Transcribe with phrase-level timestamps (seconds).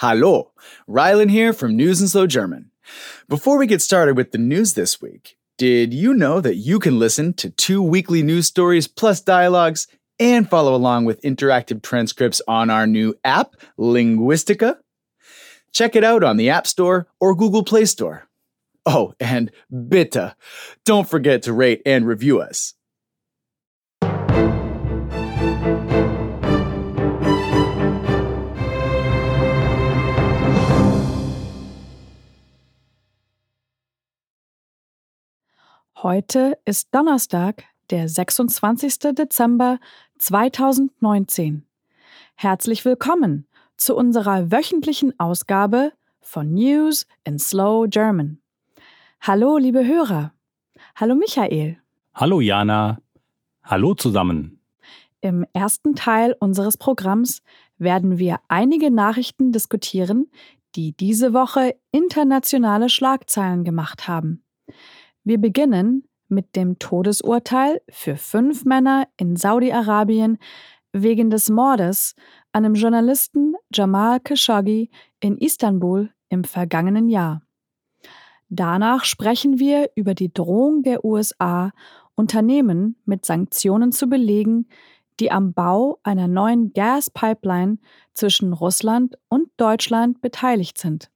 [0.00, 0.52] Hallo,
[0.88, 2.70] Rylan here from News and Slow German.
[3.28, 6.98] Before we get started with the news this week, did you know that you can
[6.98, 12.70] listen to two weekly news stories plus dialogues and follow along with interactive transcripts on
[12.70, 14.78] our new app, Linguistica?
[15.70, 18.26] Check it out on the App Store or Google Play Store.
[18.86, 20.34] Oh, and bitte,
[20.86, 22.72] don't forget to rate and review us.
[35.96, 39.14] Heute ist Donnerstag, der 26.
[39.14, 39.78] Dezember
[40.18, 41.66] 2019.
[42.36, 48.40] Herzlich willkommen zu unserer wöchentlichen Ausgabe von News in Slow German.
[49.20, 50.32] Hallo, liebe Hörer.
[50.96, 51.78] Hallo, Michael.
[52.14, 53.02] Hallo, Jana.
[53.62, 54.58] Hallo zusammen.
[55.20, 57.42] Im ersten Teil unseres Programms
[57.76, 60.30] werden wir einige Nachrichten diskutieren,
[60.76, 64.42] die diese Woche internationale Schlagzeilen gemacht haben.
[65.24, 70.38] Wir beginnen mit dem Todesurteil für fünf Männer in Saudi-Arabien
[70.92, 72.14] wegen des Mordes
[72.52, 77.42] an dem Journalisten Jamal Khashoggi in Istanbul im vergangenen Jahr.
[78.48, 81.72] Danach sprechen wir über die Drohung der USA,
[82.14, 84.68] Unternehmen mit Sanktionen zu belegen,
[85.20, 87.78] die am Bau einer neuen Gaspipeline
[88.14, 91.10] zwischen Russland und Deutschland beteiligt sind.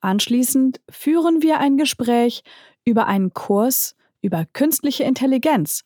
[0.00, 2.42] Anschließend führen wir ein Gespräch
[2.84, 5.84] über einen Kurs über künstliche Intelligenz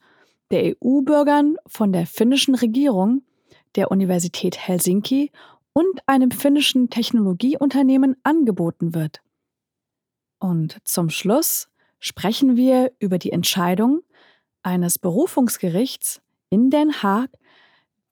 [0.50, 3.22] der EU-Bürgern von der finnischen Regierung,
[3.76, 5.30] der Universität Helsinki
[5.72, 9.20] und einem finnischen Technologieunternehmen angeboten wird.
[10.38, 14.02] Und zum Schluss sprechen wir über die Entscheidung
[14.62, 17.30] eines Berufungsgerichts in Den Haag,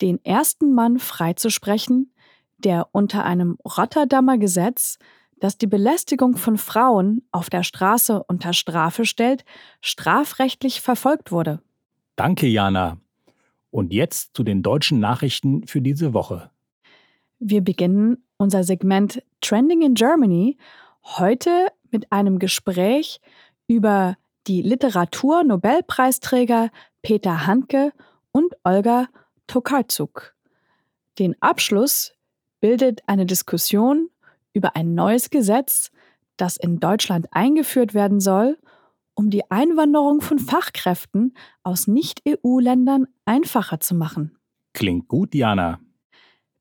[0.00, 2.12] den ersten Mann freizusprechen,
[2.58, 4.98] der unter einem Rotterdamer Gesetz
[5.42, 9.44] das die Belästigung von Frauen auf der Straße unter Strafe stellt,
[9.80, 11.60] strafrechtlich verfolgt wurde.
[12.14, 12.98] Danke, Jana.
[13.72, 16.52] Und jetzt zu den deutschen Nachrichten für diese Woche.
[17.40, 20.58] Wir beginnen unser Segment Trending in Germany
[21.02, 23.20] heute mit einem Gespräch
[23.66, 24.16] über
[24.46, 26.70] die Literatur-Nobelpreisträger
[27.02, 27.92] Peter Handke
[28.30, 29.08] und Olga
[29.48, 30.36] Tokarczuk.
[31.18, 32.14] Den Abschluss
[32.60, 34.08] bildet eine Diskussion
[34.52, 35.90] über ein neues Gesetz,
[36.36, 38.58] das in Deutschland eingeführt werden soll,
[39.14, 44.36] um die Einwanderung von Fachkräften aus Nicht-EU-Ländern einfacher zu machen.
[44.72, 45.80] Klingt gut, Jana.